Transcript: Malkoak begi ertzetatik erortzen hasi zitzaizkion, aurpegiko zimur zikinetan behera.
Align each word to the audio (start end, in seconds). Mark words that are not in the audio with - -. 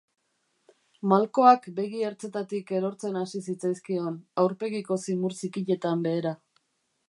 Malkoak 1.11 1.67
begi 1.81 2.01
ertzetatik 2.07 2.73
erortzen 2.79 3.21
hasi 3.21 3.43
zitzaizkion, 3.49 4.19
aurpegiko 4.45 5.01
zimur 5.07 5.39
zikinetan 5.43 6.03
behera. 6.09 6.37